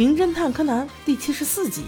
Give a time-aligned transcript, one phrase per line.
[0.00, 1.84] 名侦探柯南》第七十四集：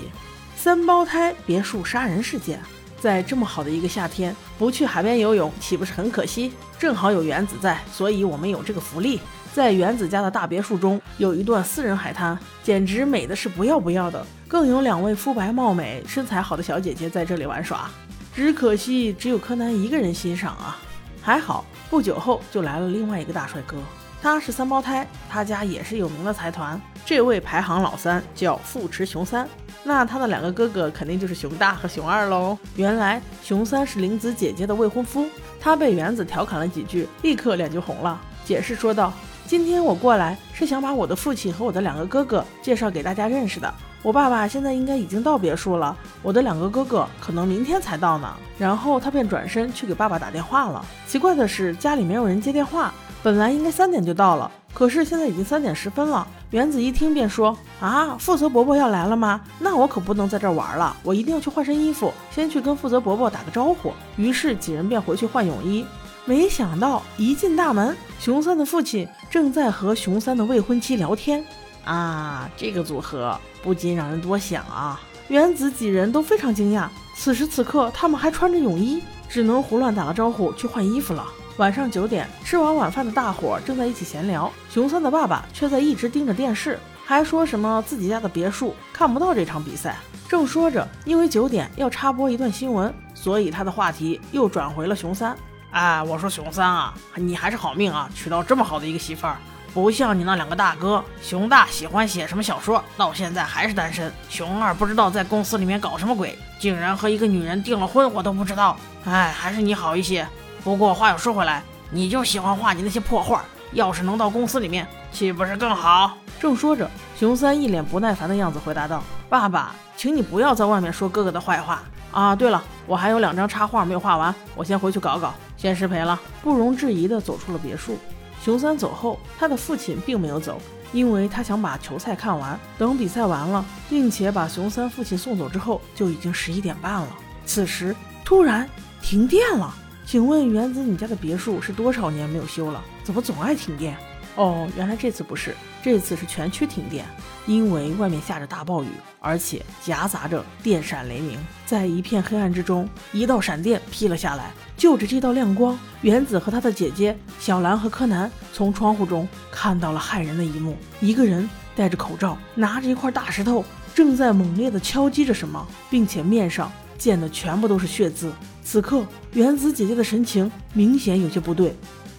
[0.54, 2.60] 三胞胎别墅杀人事件。
[3.00, 6.52] 在这么好的一个夏天，不去海边游泳岂不是很可惜？
[6.78, 9.18] 正好有原子在，所以我们有这个福利。
[9.54, 14.26] 在原子家的大别墅中，有一段私人海滩，简直美的是不要不要的。
[14.46, 17.90] 更有两位肤白貌美、身材好的小姐姐在这里玩耍。
[18.34, 20.76] 只可惜只有柯南一个人欣赏啊。
[21.22, 23.78] 还好，不久后就来了另外一个大帅哥，
[24.20, 26.78] 他是三胞胎，他家也是有名的财团。
[27.04, 29.48] 这位排行老三叫富池雄三。
[29.84, 32.56] 那他的两个哥哥肯定就是熊大和熊二喽。
[32.76, 35.26] 原来熊三是玲子姐姐的未婚夫，
[35.60, 39.12] 他被原子调侃了几句，立刻脸就红了，解释说道
[39.44, 43.74] ：“今天我过来是想把我的父亲和我的两个哥哥介绍给大家认识的。
[44.04, 50.84] 我爸爸现在应该已经到别墅了，我的两个哥哥可能明天才到呢。”然后他便转身去给爸爸打电话了。
[51.08, 56.26] 奇怪的是，家里没有人接电话，本来应该三点就到了，可是现在已经三点十分了。
[56.50, 59.40] 原子一听便说：“啊，负责伯伯要来了吗？
[59.58, 65.86] 那我可不能在这儿玩了，我一定要去换身衣服，先去跟负责伯伯打个招呼。”于是几人便回去换泳衣。
[66.24, 71.44] 没想到一进大门，熊三的父亲正在和熊三的未婚妻聊天。
[71.84, 75.00] 啊，这个组合不禁让人多想啊！
[75.28, 76.86] 原子几人都非常惊讶。
[77.14, 81.24] 此时此刻，他们还穿着泳衣，只能胡乱打个招呼去换衣服了。
[81.58, 89.96] 晚上九点，吃完晚饭的大伙正在一起闲聊，熊三的爸爸却在一直盯着电视，还说什么自己家的别墅看不到这场比赛。
[90.26, 95.36] 正说着，因为九点要插播一段新闻，所以他的话题又转回了熊三。
[95.72, 99.36] 哎，我说熊三啊，你还是好命啊，娶到这么好的一个媳妇儿，
[99.74, 108.74] 不像你那两个大哥，熊大喜欢写什么小说，到现在还是单身；熊二不知道在公司里面搞什么鬼，竟然和一个女人订了婚，我都不知道。
[109.04, 110.26] 哎，还是你好一些。
[110.64, 116.16] 不过话又说回来，你就喜欢画你那些破画，要是能到公司里面，岂不是更好？
[116.40, 122.34] 正说着，熊三一脸不耐烦的样子回答道：“爸爸，请你不要在外面说哥哥的坏话啊！
[122.34, 127.98] 对了，我还有两张插画没有画完，我先回去搞搞，先失陪了。”不容置疑的走出了别墅。
[128.44, 130.60] 熊三走后，他的父亲并没有走，
[130.92, 132.58] 因为他想把球赛看完。
[132.76, 137.08] 等比赛完了，并且把熊三父亲送走之后，就已经十一点半了。
[137.46, 138.68] 此时突然
[139.00, 139.72] 停电了。
[140.12, 142.84] 请问原子，你家的别墅是多少年没有修了？
[143.02, 143.96] 怎么总爱停电？
[144.36, 147.06] 哦，原来这次不是，这次是全区停电，
[147.46, 148.88] 因为外面下着大暴雨，
[149.20, 151.38] 而且夹杂着电闪雷鸣。
[151.64, 154.50] 在一片黑暗之中，一道闪电劈了下来。
[154.76, 163.64] 就着这道亮光，原子和他的姐姐小兰和柯南从窗户中看到了骇人的一幕：一个人戴着口罩，拿着一块大石头，
[163.94, 168.30] 正在猛烈地敲击着什么，并且面上溅的全部都是血渍。
[168.64, 171.74] 此刻，原子姐姐的神情明显有些不对，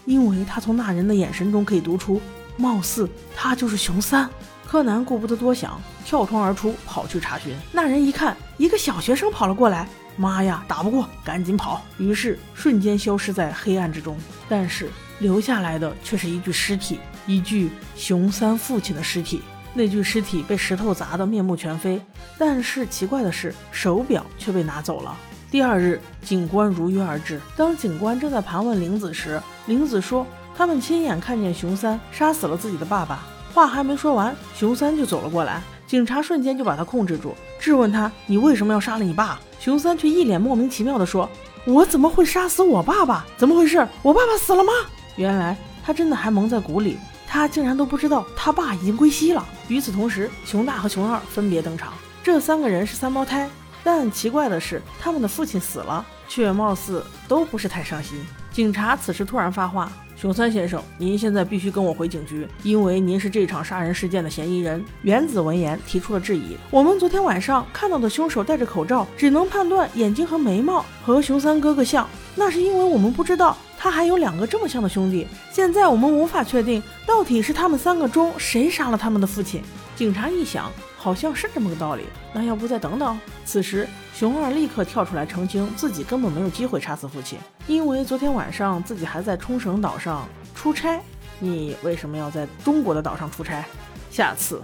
[0.06, 2.22] 因为她从那人的眼神中可以读出，
[2.58, 4.30] 貌似他就是熊三。
[4.68, 7.56] 柯南顾不得多想，跳窗而出，跑去查询。
[7.72, 9.88] 那人一看，一个小学生跑了过来，
[10.18, 11.82] 妈呀，打不过，赶紧跑！
[12.00, 14.18] 于是瞬间消失在黑暗之中。
[14.50, 14.90] 但是
[15.20, 19.42] 留下来的却是一具尸体，一具熊三父亲的尸体。
[19.76, 22.02] 那具尸体被石头砸得面目全非，
[22.38, 25.16] 但是奇怪的是，手表却被拿走了。
[25.54, 27.40] 第二日，警官如约而至。
[27.56, 30.26] 当警官正在盘问玲子时，玲子说
[30.58, 33.20] 他们亲眼看见熊三杀死了自己的爸爸。
[33.54, 35.62] 话还没说完，熊三就走了过来。
[35.86, 41.30] 警察瞬间就把他控制住，质问他：“你为什么要杀了你爸？”熊三却一脸莫名其妙地说
[41.68, 43.24] ：“我怎么会杀死我爸爸？
[43.38, 43.88] 怎么回事？
[44.02, 44.74] 我爸爸死了吗？”
[45.18, 46.98] 原来他真的还蒙在鼓里，
[47.28, 49.46] 他竟然都不知道他爸已经归西了。
[49.68, 51.94] 与此同时，熊大和熊二分别登场，
[52.24, 53.48] 这三个人是三胞胎。
[53.84, 58.18] 但奇怪的是，他们的父亲死了，却貌似都不是太伤心。
[58.52, 75.28] 警察此时突然发话：“熊三先生，您现在必须跟我回警局，因为您是这场杀人事件的嫌疑人。”原子闻言提出了质疑：“我们昨天晚上看到的凶手戴着口罩，只能判断眼睛和眉毛和熊三哥哥像，那是因为我们不知道他还有两个这么像的兄弟。
[75.52, 79.62] 现在我们无法确定到底是他们三个中谁杀了他们的父亲。”
[79.94, 80.72] 警察一想。
[80.96, 83.20] 好像是这么个道理，那要不再等等？
[83.44, 83.86] 此时，
[84.16, 87.38] 熊二立刻跳出来澄清，自己根本没有机会杀死父亲，
[87.68, 90.26] 因为昨天晚上自己还在冲绳岛上
[90.56, 91.02] 出差。
[91.40, 93.66] 你为什么要在中国的岛上出差？
[94.10, 94.62] 下次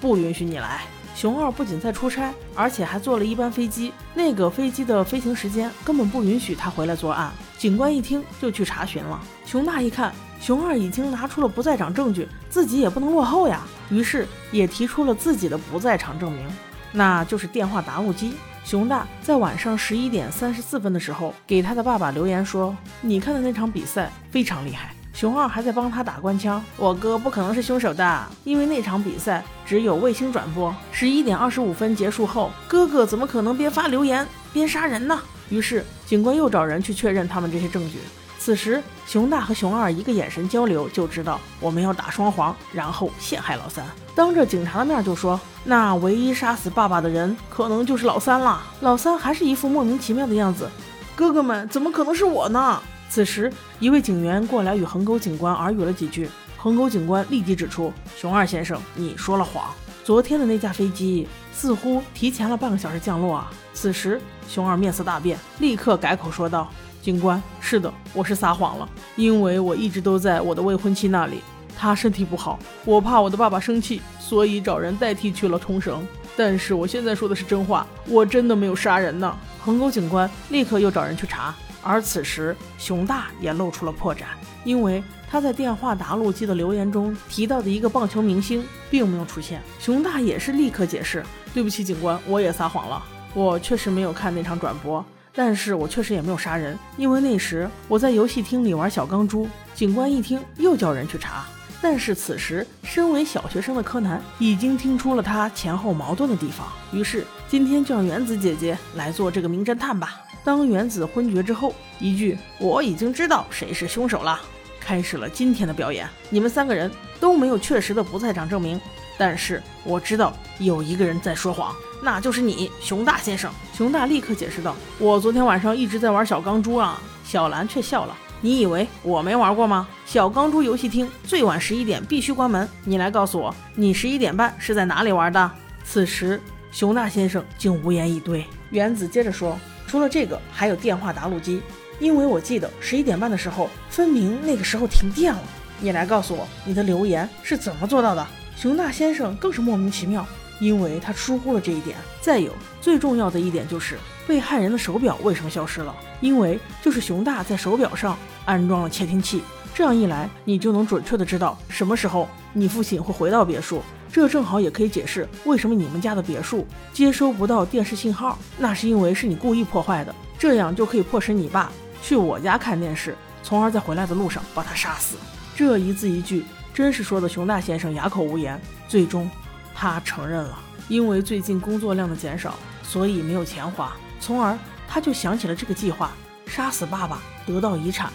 [0.00, 0.80] 不允许你来。
[1.14, 7.30] 熊二不仅在出差，而且还坐了一班飞机，那个飞机的飞行时间根本不允许他回来作案。
[7.64, 9.18] 警官一听就去查询了。
[9.46, 10.12] 熊大一看。
[10.38, 16.46] 熊二已经拿出了不在场证据，自己也不能落后呀，于是也提出了自己的不在场证明，
[16.92, 18.34] 那就是电话答录机。
[18.66, 30.76] 熊大在晚上十一点三十四分的时候给他的爸爸留言说：“你看的那场比赛非常厉害，熊二还在帮他打官腔：“我哥不可能是凶手的，因为那场比赛只有卫星转播。
[30.92, 35.18] 十一点二十五分结束后，哥哥怎么可能边发留言边杀人呢？”
[35.48, 37.98] 于是警官又找人去确认他们这些证据。
[38.38, 43.84] 此时，熊大和熊二一个眼神交流，就知道我们要打双簧，然后陷害老三。
[44.14, 50.68] 当着警察的面就说：“那唯一杀死爸爸的人，可能就是老三了。”老三还是一副莫名其妙的样子
[51.16, 53.50] ：“哥哥们，怎么可能是我呢？”此时，
[53.80, 56.28] 一位警员过来与横沟警官耳语了几句。
[56.58, 59.72] 横沟警官立即指出：“熊二先生，你说了谎。
[60.04, 66.70] 昨天的那架飞机似乎提前了半个小时降落啊。”此时，熊二面色大变，立刻改口说道。
[67.00, 71.40] 警官，是的，我是撒谎了，因为我一直都在我的未婚妻那里，
[71.76, 76.06] 她身体不好，我怕我的爸爸生气，所以找人代替去了冲绳。
[76.34, 79.36] 但是我现在说的是真话，我真的没有杀人呢。
[79.64, 84.24] 横沟警官立刻又找人去查，而此时熊大也露出了破绽，
[84.62, 89.62] 因为他在电话答录机的留言中提到的一个棒球明星并没有出现。
[89.80, 91.24] 熊大也是立刻解释，
[91.54, 93.02] 对不起，警官，我也撒谎了，
[93.32, 95.02] 我确实没有看那场转播。
[95.36, 99.48] 但是我确实也没有杀人，因为那时我在游戏厅里玩小钢珠。
[99.74, 101.44] 警官一听，又叫人去查。
[101.84, 106.66] 但是此时，身为小学生的柯南已经听出了他前后矛盾的地方，
[106.98, 110.22] 于是今天就让原子姐姐来做这个名侦探吧。
[110.42, 114.40] 当原子昏厥之后，一句“我已经知道谁是凶手了”，
[114.80, 116.08] 开始了今天的表演。
[116.30, 116.90] 你们三个人
[117.20, 118.80] 都没有确实的不在场证明。
[119.18, 123.52] 但是我知道有一个人在说谎，那就是你，熊大先生。
[123.74, 129.88] 熊大立刻解释道：“我昨天晚上一直在玩小钢珠啊。”小兰却笑了：“你以为我没玩过吗？
[130.04, 132.68] 小钢珠游戏厅最晚十一点必须关门。
[132.84, 135.50] 你来告诉我，你十一点半是在哪里玩的？”
[135.82, 136.38] 此时，
[136.70, 138.44] 熊大先生竟无言以对。
[138.68, 139.58] 原子接着说
[139.88, 141.62] ：“除了这个，还有电话答录机，
[141.98, 145.40] 因为我记得十一点半的时候，分明那个时候停电了。
[145.80, 148.26] 你来告诉我，你的留言是怎么做到的？”
[148.58, 150.26] 熊大先生更是莫名其妙，
[150.60, 151.96] 因为他疏忽了这一点。
[152.20, 152.52] 再有，
[152.82, 155.94] 最重要的一点就是被害人的手表为什么消失了？
[156.20, 159.42] 因为就是熊大在手表上安装了窃听器，
[159.74, 163.82] 这样一来，你就能准确的知道什么时候你父亲会回到别墅。
[164.12, 170.14] 这正好也可以解释为什么你们家的别墅接收不到电视信号，那是因为是你故意破坏的。
[170.38, 171.72] 这样就可以迫使你爸
[172.02, 175.16] 去我家看电视，从而在回来的路上把他杀死。
[175.54, 176.44] 这一字一句。
[176.72, 179.30] 真是说的熊大先生哑口无言，最终
[179.76, 184.56] 他承认了，因为最近工作量的减少，所以没有钱花，从而
[184.88, 186.10] 他就想起了这个计划，
[186.46, 188.10] 杀死爸爸得到遗产。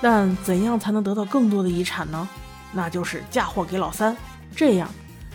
[0.00, 2.28] 但怎样才能得到更多的遗产呢？
[2.72, 4.16] 那就是嫁祸给老三，
[4.54, 4.88] 这样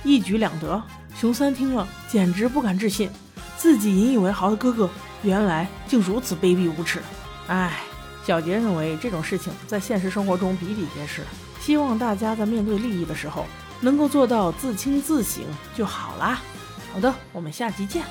[0.04, 0.82] 一举两得。
[1.14, 3.10] 熊三听了简直不敢置信，
[3.58, 4.90] 自己引以为豪的哥哥
[5.24, 7.02] 原来竟如此卑鄙无耻。
[7.48, 7.82] 唉，
[8.26, 11.24] 小杰认为这种事情在现实生活中比比皆是。
[11.60, 13.46] 希望大家在面对利益的时候，
[13.82, 15.44] 能够做到自清自省
[15.76, 16.40] 就好啦。
[16.94, 18.04] 好的，我们下集见。